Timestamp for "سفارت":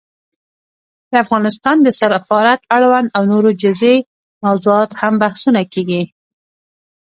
1.99-2.61